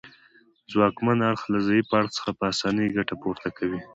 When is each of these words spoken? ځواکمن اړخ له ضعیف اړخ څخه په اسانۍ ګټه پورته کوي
ځواکمن 0.71 1.19
اړخ 1.29 1.41
له 1.53 1.59
ضعیف 1.67 1.87
اړخ 1.97 2.09
څخه 2.17 2.29
په 2.37 2.43
اسانۍ 2.53 2.87
ګټه 2.97 3.15
پورته 3.21 3.47
کوي 3.57 3.79